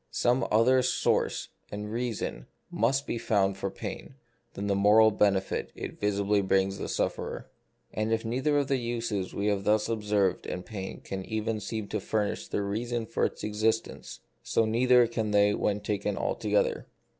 [0.09, 4.15] Some other source and reason must be found for pain
[4.55, 7.51] than the moral benefit it visibly brings the sufferer.
[7.93, 11.87] And if neither of the uses we have thus observed in pain can even seem
[11.89, 16.87] to furnish the reason for its existence, so neither can they when taken altogether.